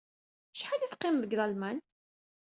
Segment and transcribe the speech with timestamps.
[0.53, 1.77] Acḥal ay teqqimeḍ deg Lalman?